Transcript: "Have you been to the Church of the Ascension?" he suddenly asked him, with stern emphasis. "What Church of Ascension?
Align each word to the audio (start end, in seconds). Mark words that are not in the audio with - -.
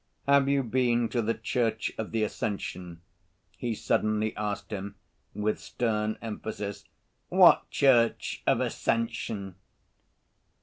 "Have 0.27 0.49
you 0.49 0.63
been 0.63 1.09
to 1.09 1.21
the 1.21 1.35
Church 1.35 1.91
of 1.95 2.09
the 2.11 2.23
Ascension?" 2.23 3.01
he 3.55 3.75
suddenly 3.75 4.35
asked 4.35 4.71
him, 4.73 4.95
with 5.35 5.59
stern 5.59 6.17
emphasis. 6.23 6.85
"What 7.29 7.69
Church 7.69 8.41
of 8.47 8.61
Ascension? 8.61 9.57